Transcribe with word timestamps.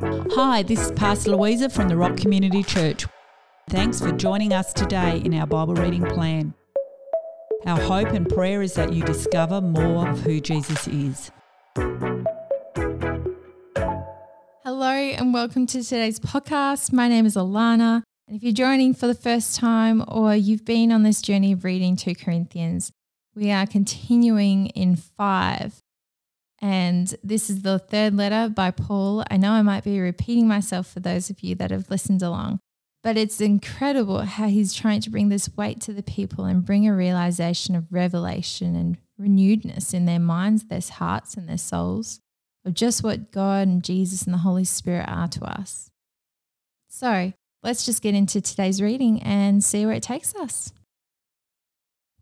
Hi, 0.00 0.62
this 0.62 0.80
is 0.80 0.92
Pastor 0.92 1.32
Louisa 1.32 1.68
from 1.68 1.88
the 1.88 1.96
Rock 1.96 2.16
Community 2.16 2.62
Church. 2.62 3.04
Thanks 3.68 4.00
for 4.00 4.12
joining 4.12 4.52
us 4.52 4.72
today 4.72 5.20
in 5.24 5.34
our 5.34 5.46
Bible 5.46 5.74
reading 5.74 6.04
plan. 6.04 6.54
Our 7.66 7.80
hope 7.80 8.10
and 8.10 8.28
prayer 8.28 8.62
is 8.62 8.74
that 8.74 8.92
you 8.92 9.02
discover 9.02 9.60
more 9.60 10.08
of 10.08 10.20
who 10.20 10.38
Jesus 10.40 10.86
is. 10.86 11.32
Hello, 14.62 14.92
and 14.92 15.34
welcome 15.34 15.66
to 15.66 15.82
today's 15.82 16.20
podcast. 16.20 16.92
My 16.92 17.08
name 17.08 17.26
is 17.26 17.34
Alana. 17.34 18.04
And 18.28 18.36
if 18.36 18.44
you're 18.44 18.52
joining 18.52 18.94
for 18.94 19.08
the 19.08 19.14
first 19.14 19.56
time 19.56 20.04
or 20.06 20.32
you've 20.32 20.64
been 20.64 20.92
on 20.92 21.02
this 21.02 21.20
journey 21.20 21.50
of 21.50 21.64
reading 21.64 21.96
2 21.96 22.14
Corinthians, 22.14 22.92
we 23.34 23.50
are 23.50 23.66
continuing 23.66 24.66
in 24.68 24.94
5. 24.94 25.80
And 26.60 27.14
this 27.22 27.48
is 27.48 27.62
the 27.62 27.78
third 27.78 28.16
letter 28.16 28.48
by 28.48 28.70
Paul. 28.70 29.24
I 29.30 29.36
know 29.36 29.52
I 29.52 29.62
might 29.62 29.84
be 29.84 30.00
repeating 30.00 30.48
myself 30.48 30.88
for 30.88 31.00
those 31.00 31.30
of 31.30 31.40
you 31.40 31.54
that 31.54 31.70
have 31.70 31.90
listened 31.90 32.22
along, 32.22 32.58
but 33.02 33.16
it's 33.16 33.40
incredible 33.40 34.22
how 34.22 34.48
he's 34.48 34.74
trying 34.74 35.00
to 35.02 35.10
bring 35.10 35.28
this 35.28 35.48
weight 35.56 35.80
to 35.82 35.92
the 35.92 36.02
people 36.02 36.44
and 36.44 36.64
bring 36.64 36.86
a 36.88 36.94
realization 36.94 37.76
of 37.76 37.92
revelation 37.92 38.74
and 38.74 38.98
renewedness 39.20 39.94
in 39.94 40.06
their 40.06 40.18
minds, 40.18 40.64
their 40.64 40.80
hearts, 40.80 41.34
and 41.34 41.48
their 41.48 41.58
souls 41.58 42.20
of 42.64 42.74
just 42.74 43.02
what 43.04 43.30
God 43.30 43.68
and 43.68 43.84
Jesus 43.84 44.22
and 44.22 44.34
the 44.34 44.38
Holy 44.38 44.64
Spirit 44.64 45.08
are 45.08 45.28
to 45.28 45.44
us. 45.44 45.90
So 46.88 47.32
let's 47.62 47.86
just 47.86 48.02
get 48.02 48.14
into 48.14 48.40
today's 48.40 48.82
reading 48.82 49.22
and 49.22 49.62
see 49.62 49.86
where 49.86 49.94
it 49.94 50.02
takes 50.02 50.34
us. 50.34 50.72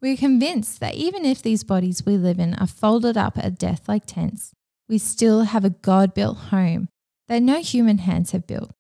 We're 0.01 0.17
convinced 0.17 0.81
that 0.81 0.95
even 0.95 1.25
if 1.25 1.41
these 1.41 1.65
bodies 1.65 2.05
we 2.05 2.17
live 2.17 2.39
in 2.39 2.55
are 2.55 2.67
folded 2.67 3.17
up 3.17 3.39
at 3.39 3.59
death 3.59 3.89
like 3.89 4.05
tents, 4.07 4.53
we 4.89 4.99
still 4.99 5.43
have 5.43 5.65
a 5.65 5.71
God 5.71 6.13
built 6.15 6.37
home 6.37 6.89
that 7.29 7.43
no 7.43 7.61
human 7.61 7.99
hands 7.99 8.33
have 8.33 8.47
built, 8.47 8.71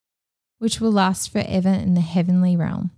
which 0.58 0.80
will 0.80 0.92
last 0.92 1.32
forever 1.32 1.70
in 1.70 1.94
the 1.94 2.00
heavenly 2.00 2.56
realm. 2.56 2.90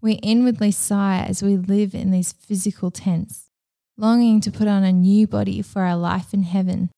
We 0.00 0.14
inwardly 0.14 0.72
sigh 0.72 1.24
as 1.26 1.42
we 1.42 1.56
live 1.56 1.94
in 1.94 2.10
these 2.10 2.32
physical 2.32 2.90
tents, 2.90 3.50
longing 3.96 4.40
to 4.40 4.50
put 4.50 4.66
on 4.66 4.82
a 4.82 4.92
new 4.92 5.26
body 5.28 5.62
for 5.62 5.82
our 5.82 5.96
life 5.96 6.34
in 6.34 6.42
heaven, 6.42 6.90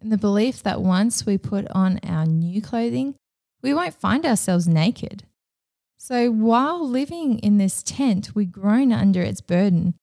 in 0.00 0.10
the 0.10 0.18
belief 0.18 0.62
that 0.62 0.82
once 0.82 1.24
we 1.24 1.38
put 1.38 1.66
on 1.70 1.98
our 2.06 2.26
new 2.26 2.60
clothing, 2.60 3.14
we 3.62 3.72
won't 3.72 3.94
find 3.94 4.26
ourselves 4.26 4.68
naked. 4.68 5.24
So 6.06 6.30
while 6.30 6.86
living 6.86 7.38
in 7.38 7.56
this 7.56 7.82
tent, 7.82 8.34
we 8.34 8.44
groan 8.44 8.92
under 8.92 9.22
its 9.22 9.40
burden, 9.40 9.94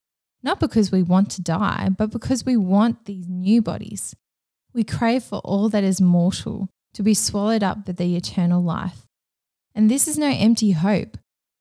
not 0.41 0.59
because 0.59 0.91
we 0.91 1.03
want 1.03 1.29
to 1.29 1.43
die, 1.43 1.89
but 1.95 2.09
because 2.09 2.43
we 2.43 2.57
want 2.57 3.05
these 3.05 3.27
new 3.27 3.61
bodies. 3.61 4.15
We 4.73 4.83
crave 4.83 5.21
for 5.21 5.37
all 5.45 5.69
that 5.69 5.83
is 5.83 6.01
mortal 6.01 6.69
to 6.95 7.03
be 7.03 7.13
swallowed 7.13 7.61
up 7.61 7.85
by 7.85 7.91
the 7.91 8.15
eternal 8.15 8.63
life. 8.63 9.05
And 9.75 9.91
this 9.91 10.07
is 10.07 10.17
no 10.17 10.25
empty 10.25 10.71
hope, 10.71 11.19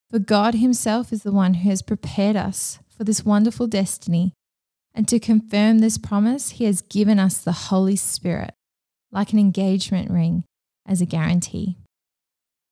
for 0.09 0.19
God 0.19 0.55
Himself 0.55 1.13
is 1.13 1.23
the 1.23 1.33
one 1.33 1.53
who 1.53 1.69
has 1.69 1.83
prepared 1.83 2.37
us 2.37 2.79
for 2.89 3.05
this 3.05 3.23
wonderful 3.23 3.67
destiny. 3.67 4.33
And 4.95 5.07
to 5.09 5.21
confirm 5.21 5.81
this 5.81 5.99
promise, 5.99 6.53
He 6.53 6.65
has 6.65 6.81
given 6.81 7.19
us 7.19 7.37
the 7.37 7.69
Holy 7.69 7.97
Spirit, 7.97 8.55
like 9.13 9.35
an 9.35 9.39
engagement 9.39 10.11
ring, 10.11 10.45
as 10.87 11.03
a 11.03 11.07
guarantee. 11.07 11.77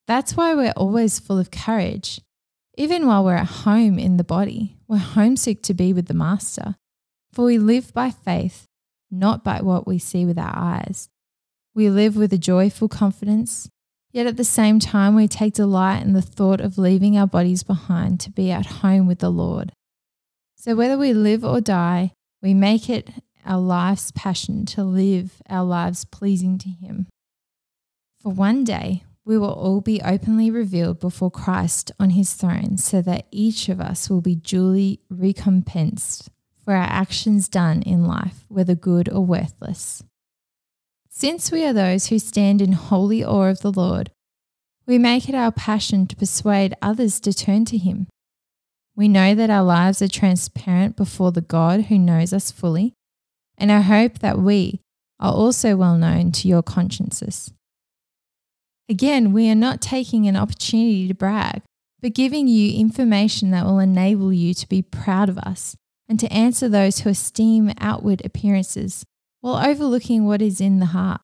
That's 0.09 0.39
why 0.39 0.55
we're 0.55 0.73
always 0.73 1.19
full 1.19 1.39
of 1.39 1.51
courage. 1.51 2.23
Even 2.79 3.07
while 3.07 3.23
we're 3.23 3.37
at 3.37 3.47
home 3.47 3.99
in 3.99 4.17
the 4.17 4.25
body, 4.25 4.79
we're 4.89 4.97
homesick 4.97 5.63
to 5.65 5.75
be 5.75 5.93
with 5.93 6.07
the 6.07 6.15
Master. 6.15 6.77
For 7.31 7.45
we 7.45 7.59
live 7.59 7.93
by 7.93 8.11
faith, 8.11 8.65
not 9.11 9.45
by 9.45 9.61
what 9.61 9.87
we 9.87 9.99
see 9.99 10.25
with 10.25 10.39
our 10.39 10.57
eyes. 10.57 11.11
We 11.75 11.91
live 11.91 12.17
with 12.17 12.33
a 12.33 12.39
joyful 12.39 12.89
confidence, 12.89 13.69
yet 14.11 14.27
at 14.27 14.39
the 14.39 14.45
same 14.45 14.81
time, 14.81 15.15
we 15.15 15.29
take 15.29 15.53
delight 15.53 16.03
in 16.03 16.15
the 16.15 16.23
thought 16.23 16.63
of 16.63 16.79
leaving 16.79 17.19
our 17.19 17.27
bodies 17.27 17.63
behind 17.63 18.19
to 18.21 18.31
be 18.31 18.51
at 18.51 18.81
home 18.81 19.07
with 19.07 19.19
the 19.19 19.31
Lord. 19.31 19.73
So 20.57 20.75
whether 20.75 20.97
we 20.97 21.13
live 21.13 21.45
or 21.45 21.61
die, 21.61 22.13
we 22.41 22.55
make 22.55 22.89
it 22.89 23.11
our 23.45 23.61
life's 23.61 24.11
passion 24.13 24.65
to 24.67 24.85
live 24.85 25.43
our 25.51 25.65
lives 25.65 26.07
pleasing 26.07 26.57
to 26.59 26.69
Him. 26.71 27.09
For 28.23 28.33
one 28.33 28.65
day, 28.65 29.05
we 29.29 29.37
will 29.37 29.53
all 29.53 29.83
be 29.83 30.01
openly 30.01 30.51
revealed 30.51 30.99
before 30.99 31.31
Christ 31.31 31.93
on 32.01 32.11
his 32.11 32.33
throne, 32.33 32.79
so 32.79 33.03
that 33.03 33.27
each 33.31 33.69
of 33.69 33.79
us 33.79 34.09
will 34.09 34.23
be 34.23 34.35
duly 34.35 35.01
recompensed 35.11 36.31
for 36.65 36.73
our 36.73 36.87
actions 36.89 37.47
done 37.47 37.83
in 37.83 38.07
life, 38.07 38.47
whether 38.49 38.75
good 38.75 39.07
or 39.07 39.21
worthless. 39.21 40.03
Since 41.11 41.53
we 41.53 41.63
are 41.67 41.75
those 41.75 42.07
who 42.07 42.19
stand 42.19 42.63
in 42.63 42.73
holy 42.73 43.23
awe 43.23 43.51
of 43.51 43.61
the 43.61 43.71
Lord, 43.71 44.11
we 44.87 44.97
make 44.97 45.29
it 45.29 45.35
our 45.35 45.53
passion 45.53 46.07
to 46.07 46.17
persuade 46.17 46.75
others 46.81 47.21
to 47.21 47.35
turn 47.35 47.67
to 47.67 47.77
him. 47.77 48.07
We 48.97 49.09
know 49.09 49.35
that 49.35 49.51
our 49.51 49.63
lives 49.63 50.01
are 50.01 50.09
transparent 50.09 50.97
before 50.97 51.33
the 51.33 51.43
God 51.43 51.83
who 51.83 51.99
knows 51.99 52.33
us 52.33 52.51
fully, 52.51 52.95
and 53.59 53.71
I 53.71 53.83
hope 53.83 54.21
that 54.21 54.39
we 54.39 54.81
are 55.21 55.35
also 55.35 55.77
well 55.77 55.99
known 55.99 56.33
to 56.33 56.49
your 56.49 56.63
consciences. 56.63 57.53
Again, 58.89 59.33
we 59.33 59.51
are 59.51 59.55
not 59.55 59.83
taking 59.83 60.27
an 60.27 60.37
opportunity 60.37 61.07
to 61.09 61.15
brag, 61.15 61.63
but 62.01 62.15
giving 62.15 62.49
you 62.49 62.79
information 62.79 63.51
that 63.51 63.67
will 63.67 63.79
enable 63.79 64.33
you 64.33 64.55
to 64.55 64.69
be 64.69 64.81
proud 64.81 65.29
of 65.29 65.37
us 65.39 65.77
and 66.09 66.19
to 66.21 66.33
answer 66.33 66.69
those 66.69 67.01
who 67.01 67.11
esteem 67.11 67.73
outward 67.79 68.23
appearances 68.25 69.05
while 69.41 69.65
overlooking 69.65 70.25
what 70.25 70.41
is 70.41 70.61
in 70.61 70.79
the 70.79 70.87
heart. 70.87 71.21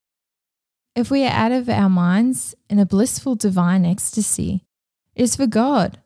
If 0.95 1.11
we 1.11 1.25
are 1.25 1.31
out 1.31 1.53
of 1.53 1.69
our 1.69 1.89
minds 1.89 2.55
in 2.69 2.79
a 2.79 2.87
blissful 2.87 3.35
divine 3.35 3.85
ecstasy, 3.85 4.67
it 5.15 5.23
is 5.23 5.37
for 5.37 5.47
God. 5.47 6.01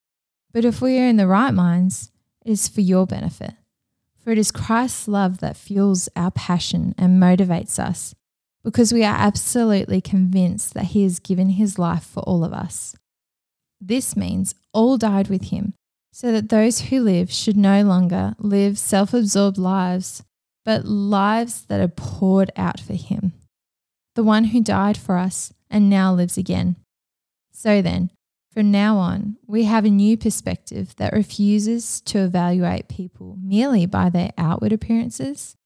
But 0.53 0.65
if 0.65 0.81
we 0.81 0.99
are 0.99 1.07
in 1.07 1.17
the 1.17 1.27
right 1.27 1.53
minds, 1.53 2.11
it 2.45 2.53
is 2.53 2.69
for 2.69 2.81
your 2.81 3.07
benefit. 3.07 3.55
For 4.23 4.31
it 4.31 4.39
is 4.39 4.51
Christ's 4.51 5.09
love 5.09 5.39
that 5.39 5.57
fuels 5.57 6.09
our 6.15 6.31
passion 6.31 6.95
and 6.97 7.21
motivates 7.21 7.79
us 7.79 8.15
because 8.65 8.93
we 8.93 9.05
are 9.05 9.17
absolutely 9.17 10.01
convinced 10.01 10.75
that 10.75 10.87
He 10.87 11.03
has 11.03 11.19
given 11.19 11.51
His 11.51 11.79
life 11.79 12.05
for 12.05 12.21
all 12.21 12.45
of 12.45 12.53
us. 12.53 12.95
This 13.81 14.17
means 14.17 14.55
all 14.73 14.99
died 14.99 15.29
with 15.29 15.51
Him, 15.51 15.75
so 16.13 16.33
that 16.33 16.49
those 16.49 16.83
who 16.83 17.01
live 17.01 17.33
should 17.33 17.57
no 17.57 17.83
longer 17.83 18.35
live 18.39 18.79
self 18.79 19.15
absorbed 19.15 19.59
lives, 19.59 20.23
but 20.65 20.85
lives 20.85 21.65
that 21.67 21.81
are 21.81 21.89
poured 21.89 22.51
out 22.57 22.81
for 22.81 22.95
Him, 22.95 23.33
the 24.15 24.25
one 24.25 24.45
who 24.45 24.63
died 24.63 24.97
for 24.97 25.17
us 25.17 25.53
and 25.71 25.89
now 25.89 26.13
lives 26.13 26.37
again. 26.37 26.77
So 27.53 27.83
then, 27.83 28.11
from 28.53 28.71
now 28.71 28.97
on, 28.97 29.37
we 29.47 29.65
have 29.65 29.85
a 29.85 29.91
new 29.91 30.17
perspective 30.17 30.97
that 30.97 31.13
refuses 31.13 32.01
to 32.03 32.19
evaluate 32.19 32.89
people 32.89 33.39
merely 33.41 33.87
by 33.87 34.11
their 34.11 34.33
outward 34.37 34.73
appearances 34.73 35.57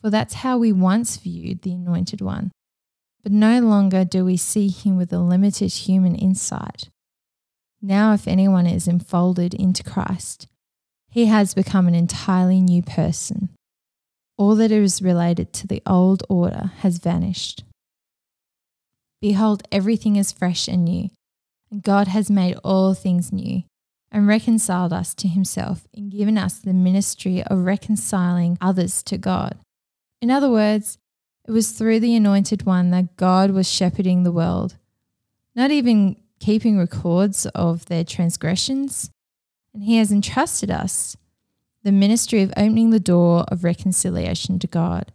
for 0.00 0.10
that's 0.10 0.34
how 0.34 0.58
we 0.58 0.72
once 0.72 1.16
viewed 1.16 1.62
the 1.62 1.72
Anointed 1.72 2.20
One. 2.20 2.50
But 3.22 3.32
no 3.32 3.60
longer 3.60 4.04
do 4.04 4.24
we 4.24 4.36
see 4.36 4.68
him 4.68 4.96
with 4.96 5.12
a 5.12 5.18
limited 5.18 5.72
human 5.72 6.14
insight. 6.14 6.88
Now, 7.82 8.12
if 8.12 8.26
anyone 8.26 8.66
is 8.66 8.88
enfolded 8.88 9.54
into 9.54 9.82
Christ, 9.82 10.46
he 11.10 11.26
has 11.26 11.54
become 11.54 11.88
an 11.88 11.94
entirely 11.94 12.60
new 12.60 12.82
person. 12.82 13.50
All 14.36 14.54
that 14.56 14.70
is 14.70 15.02
related 15.02 15.52
to 15.54 15.66
the 15.66 15.82
old 15.86 16.22
order 16.28 16.72
has 16.78 16.98
vanished. 16.98 17.64
Behold, 19.20 19.64
everything 19.72 20.16
is 20.16 20.30
fresh 20.30 20.68
and 20.68 20.84
new, 20.84 21.10
and 21.70 21.82
God 21.82 22.06
has 22.08 22.30
made 22.30 22.56
all 22.62 22.94
things 22.94 23.32
new 23.32 23.64
and 24.12 24.28
reconciled 24.28 24.92
us 24.92 25.12
to 25.14 25.28
himself 25.28 25.86
and 25.94 26.10
given 26.10 26.38
us 26.38 26.58
the 26.58 26.72
ministry 26.72 27.42
of 27.42 27.64
reconciling 27.64 28.56
others 28.60 29.02
to 29.04 29.18
God. 29.18 29.58
In 30.20 30.30
other 30.30 30.50
words, 30.50 30.98
it 31.46 31.52
was 31.52 31.70
through 31.70 32.00
the 32.00 32.14
Anointed 32.14 32.64
One 32.64 32.90
that 32.90 33.16
God 33.16 33.52
was 33.52 33.70
shepherding 33.70 34.22
the 34.22 34.32
world, 34.32 34.76
not 35.54 35.70
even 35.70 36.16
keeping 36.40 36.78
records 36.78 37.46
of 37.46 37.86
their 37.86 38.04
transgressions. 38.04 39.10
And 39.72 39.82
He 39.82 39.96
has 39.98 40.12
entrusted 40.12 40.70
us 40.70 41.16
the 41.84 41.92
ministry 41.92 42.42
of 42.42 42.52
opening 42.56 42.90
the 42.90 43.00
door 43.00 43.44
of 43.48 43.64
reconciliation 43.64 44.58
to 44.58 44.66
God. 44.66 45.12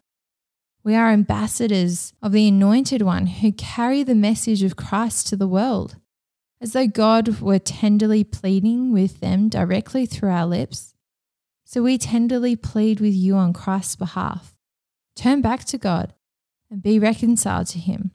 We 0.83 0.95
are 0.95 1.11
ambassadors 1.11 2.13
of 2.21 2.31
the 2.31 2.47
Anointed 2.47 3.01
One 3.01 3.27
who 3.27 3.51
carry 3.51 4.03
the 4.03 4.15
message 4.15 4.63
of 4.63 4.75
Christ 4.75 5.27
to 5.27 5.35
the 5.35 5.47
world, 5.47 5.97
as 6.59 6.73
though 6.73 6.87
God 6.87 7.39
were 7.39 7.59
tenderly 7.59 8.23
pleading 8.23 8.91
with 8.91 9.19
them 9.19 9.49
directly 9.49 10.05
through 10.05 10.31
our 10.31 10.45
lips. 10.45 10.93
So 11.63 11.83
we 11.83 11.97
tenderly 11.97 12.55
plead 12.55 12.99
with 12.99 13.13
you 13.13 13.35
on 13.35 13.53
Christ's 13.53 13.95
behalf. 13.95 14.52
Turn 15.15 15.41
back 15.41 15.63
to 15.65 15.77
God 15.77 16.13
and 16.69 16.81
be 16.81 16.99
reconciled 16.99 17.67
to 17.67 17.79
Him. 17.79 18.11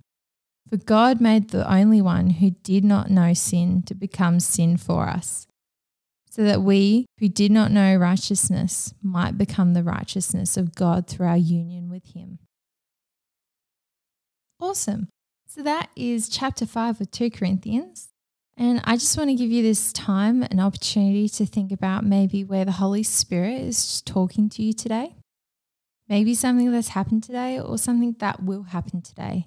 For 0.69 0.77
God 0.77 1.21
made 1.21 1.50
the 1.50 1.71
only 1.73 2.03
one 2.03 2.31
who 2.31 2.50
did 2.50 2.85
not 2.85 3.11
know 3.11 3.33
sin 3.33 3.83
to 3.85 3.95
become 3.95 4.39
sin 4.41 4.77
for 4.77 5.09
us, 5.09 5.47
so 6.29 6.43
that 6.43 6.62
we 6.62 7.06
who 7.19 7.29
did 7.29 7.50
not 7.50 7.71
know 7.71 7.97
righteousness 7.97 8.93
might 9.03 9.39
become 9.39 9.73
the 9.73 9.83
righteousness 9.83 10.56
of 10.56 10.75
God 10.75 11.06
through 11.06 11.27
our 11.27 11.37
union 11.37 11.89
with 11.89 12.05
Him. 12.15 12.39
Awesome. 14.61 15.09
So 15.47 15.62
that 15.62 15.89
is 15.97 16.29
chapter 16.29 16.67
5 16.67 17.00
of 17.00 17.11
2 17.11 17.31
Corinthians. 17.31 18.09
And 18.56 18.81
I 18.85 18.97
just 18.97 19.17
want 19.17 19.31
to 19.31 19.37
give 19.37 19.50
you 19.50 19.62
this 19.62 19.93
time 19.93 20.43
an 20.43 20.59
opportunity 20.59 21.29
to 21.29 21.47
think 21.47 21.71
about 21.71 22.05
maybe 22.05 22.43
where 22.43 22.65
the 22.65 22.73
Holy 22.73 23.05
Spirit 23.05 23.61
is 23.61 24.03
talking 24.03 24.49
to 24.50 24.62
you 24.62 24.73
today. 24.73 25.15
Maybe 26.09 26.35
something 26.35 26.73
that's 26.73 26.89
happened 26.89 27.23
today 27.23 27.61
or 27.61 27.77
something 27.77 28.17
that 28.19 28.43
will 28.43 28.63
happen 28.65 29.03
today. 29.03 29.47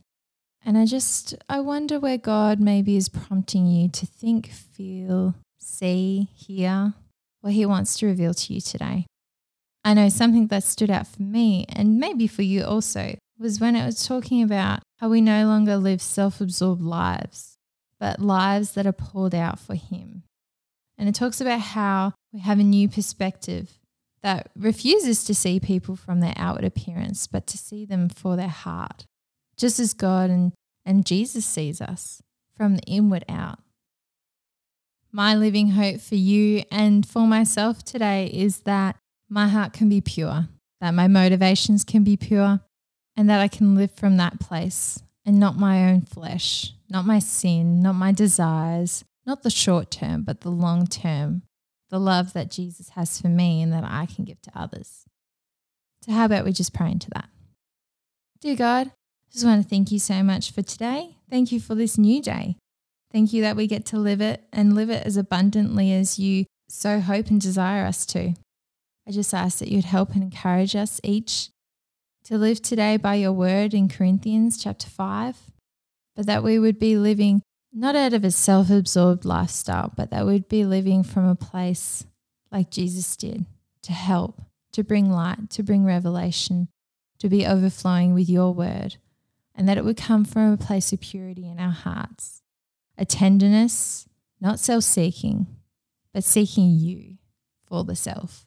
And 0.63 0.78
I 0.78 0.86
just, 0.86 1.36
I 1.50 1.60
wonder 1.60 2.00
where 2.00 2.19
God 2.19 2.60
maybe 2.60 2.96
is 2.96 3.10
prompting 3.10 3.66
you 3.66 3.90
to 3.90 4.06
think, 4.06 4.50
feel, 4.50 5.34
see, 5.60 6.30
hear 6.36 6.94
what 7.42 7.54
He 7.54 7.66
wants 7.66 7.98
to 8.00 8.06
reveal 8.06 8.36
to 8.36 8.54
you 8.54 8.62
today. 8.62 9.08
I 9.84 9.96
know 9.96 10.10
something 10.10 10.48
that 10.48 10.63
stood 10.63 10.92
out 10.92 11.08
for 11.08 11.24
me, 11.24 11.66
and 11.69 11.98
maybe 11.98 12.28
for 12.28 12.44
you 12.44 12.63
also, 12.63 13.18
was 13.40 13.60
when 13.60 13.75
it 13.75 13.84
was 13.84 14.06
talking 14.06 14.44
about 14.44 14.84
how 15.00 15.10
we 15.10 15.22
no 15.22 15.48
longer 15.48 15.78
live 15.78 16.02
self 16.02 16.40
absorbed 16.40 16.84
lives, 16.84 17.58
but 18.00 18.19
lives 18.19 18.74
that 18.74 18.86
are 18.86 18.92
poured 18.92 19.34
out 19.34 19.58
for 19.58 19.74
Him. 19.74 20.22
And 20.96 21.10
it 21.10 21.16
talks 21.16 21.42
about 21.42 21.60
how 21.60 22.13
we 22.31 22.40
have 22.42 22.60
a 22.60 22.63
new 22.63 22.88
perspective 22.88 23.80
that 24.23 24.51
refuses 24.56 25.23
to 25.23 25.35
see 25.35 25.59
people 25.59 25.95
from 25.95 26.19
their 26.19 26.33
outward 26.35 26.65
appearance, 26.65 27.27
but 27.27 27.47
to 27.47 27.57
see 27.57 27.85
them 27.85 28.09
for 28.09 28.35
their 28.35 28.47
heart, 28.47 29.06
just 29.57 29.79
as 29.79 29.94
God 29.94 30.29
and, 30.29 30.53
and 30.85 31.06
Jesus 31.06 31.45
sees 31.45 31.81
us 31.81 32.21
from 32.56 32.75
the 32.75 32.83
inward 32.83 33.25
out. 33.27 33.59
My 35.12 35.35
living 35.35 35.71
hope 35.71 36.00
for 36.00 36.15
you 36.15 36.63
and 36.71 37.06
for 37.06 37.27
myself 37.27 37.83
today 37.83 38.27
is 38.27 38.59
that 38.59 38.95
my 39.29 39.47
heart 39.47 39.73
can 39.73 39.89
be 39.89 40.01
pure, 40.01 40.47
that 40.79 40.91
my 40.94 41.07
motivations 41.07 41.83
can 41.83 42.03
be 42.03 42.15
pure, 42.15 42.62
and 43.17 43.29
that 43.29 43.41
I 43.41 43.47
can 43.47 43.75
live 43.75 43.91
from 43.91 44.17
that 44.17 44.39
place 44.39 45.01
and 45.25 45.39
not 45.39 45.57
my 45.57 45.89
own 45.89 46.01
flesh, 46.01 46.74
not 46.89 47.06
my 47.06 47.19
sin, 47.19 47.81
not 47.81 47.94
my 47.94 48.12
desires, 48.12 49.03
not 49.25 49.44
the 49.44 49.50
short 49.50 49.91
term, 49.91 50.24
but 50.24 50.41
the 50.41 50.50
long 50.50 50.88
term, 50.88 51.44
the 51.91 51.99
love 51.99 52.33
that 52.33 52.49
Jesus 52.49 52.89
has 52.89 53.21
for 53.21 53.27
me 53.27 53.61
and 53.61 53.71
that 53.71 53.83
I 53.83 54.07
can 54.07 54.25
give 54.25 54.41
to 54.43 54.51
others. 54.55 55.05
So, 56.01 56.13
how 56.13 56.25
about 56.25 56.45
we 56.45 56.53
just 56.53 56.73
pray 56.73 56.89
into 56.89 57.09
that? 57.11 57.29
Dear 58.39 58.55
God, 58.55 58.88
I 58.88 59.31
just 59.31 59.45
want 59.45 59.61
to 59.61 59.69
thank 59.69 59.91
you 59.91 59.99
so 59.99 60.23
much 60.23 60.51
for 60.51 60.63
today. 60.63 61.17
Thank 61.29 61.51
you 61.51 61.59
for 61.59 61.75
this 61.75 61.97
new 61.97 62.21
day. 62.21 62.55
Thank 63.11 63.33
you 63.33 63.41
that 63.43 63.55
we 63.55 63.67
get 63.67 63.85
to 63.88 63.97
live 63.97 64.21
it 64.21 64.43
and 64.51 64.73
live 64.73 64.89
it 64.89 65.05
as 65.05 65.17
abundantly 65.17 65.93
as 65.93 66.17
you 66.17 66.45
so 66.69 67.01
hope 67.01 67.27
and 67.27 67.39
desire 67.39 67.85
us 67.85 68.05
to. 68.07 68.33
I 69.07 69.11
just 69.11 69.33
ask 69.33 69.59
that 69.59 69.67
you'd 69.67 69.85
help 69.85 70.13
and 70.13 70.23
encourage 70.23 70.75
us 70.75 71.01
each 71.03 71.49
to 72.23 72.38
live 72.38 72.61
today 72.61 72.97
by 72.97 73.15
your 73.15 73.33
word 73.33 73.73
in 73.73 73.89
Corinthians 73.89 74.61
chapter 74.61 74.88
5, 74.88 75.38
but 76.15 76.25
that 76.25 76.43
we 76.43 76.57
would 76.57 76.79
be 76.79 76.95
living 76.95 77.41
not 77.73 77.95
out 77.95 78.13
of 78.13 78.23
a 78.23 78.31
self 78.31 78.69
absorbed 78.69 79.25
lifestyle, 79.25 79.91
but 79.95 80.12
that 80.12 80.25
we'd 80.25 80.50
be 80.50 80.65
living 80.65 81.03
from 81.03 81.27
a 81.27 81.35
place 81.35 82.06
like 82.51 82.69
Jesus 82.69 83.15
did 83.15 83.45
to 83.83 83.94
help, 83.94 84.41
to 84.73 84.83
bring 84.83 85.09
light, 85.12 85.50
to 85.51 85.63
bring 85.63 85.85
revelation, 85.85 86.68
to 87.19 87.29
be 87.29 87.45
overflowing 87.45 88.13
with 88.13 88.29
your 88.29 88.53
word, 88.53 88.97
and 89.56 89.68
that 89.68 89.77
it 89.77 89.85
would 89.85 89.97
come 89.97 90.25
from 90.25 90.51
a 90.51 90.57
place 90.57 90.91
of 90.91 91.01
purity 91.01 91.47
in 91.47 91.59
our 91.59 91.71
hearts, 91.71 92.41
a 92.97 93.06
tenderness, 93.06 94.07
not 94.39 94.59
self 94.59 94.83
seeking, 94.83 95.47
but 96.13 96.24
seeking 96.24 96.71
you 96.71 97.17
for 97.67 97.83
the 97.83 97.95
self. 97.95 98.45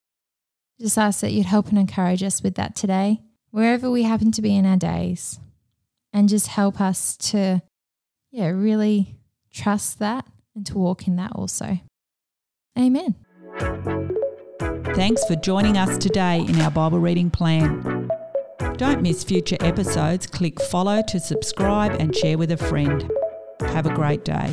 Just 0.81 0.99
ask 0.99 1.20
that 1.20 1.32
you'd 1.32 1.47
help 1.47 1.69
and 1.69 1.79
encourage 1.79 2.23
us 2.23 2.43
with 2.43 2.56
that 2.56 2.75
today, 2.75 3.23
wherever 3.50 3.91
we 3.91 4.03
happen 4.03 4.32
to 4.32 4.43
be 4.43 4.56
in 4.56 4.67
our 4.67 4.77
days, 4.77 5.38
and 6.12 6.29
just 6.29 6.49
help 6.49 6.81
us 6.81 7.17
to, 7.17 7.62
yeah, 8.35 8.49
really 8.49 9.15
trust 9.53 10.01
that 10.01 10.27
and 10.57 10.67
to 10.67 10.77
walk 10.77 11.07
in 11.07 11.15
that 11.15 11.31
also. 11.37 11.79
Amen. 12.77 13.15
Thanks 14.97 15.25
for 15.27 15.37
joining 15.37 15.79
us 15.79 15.97
today 15.99 16.41
in 16.41 16.61
our 16.61 16.71
Bible 16.73 16.99
reading 16.99 17.31
plan. 17.31 18.11
Don't 18.77 19.03
miss 19.03 19.23
future 19.23 19.57
episodes. 19.61 20.27
Click 20.27 20.61
follow 20.61 21.01
to 21.03 21.21
subscribe 21.21 21.93
and 22.01 22.15
share 22.15 22.37
with 22.37 22.51
a 22.51 22.57
friend. 22.57 23.09
Have 23.61 23.87
a 23.87 23.95
great 23.95 24.25
day. 24.25 24.53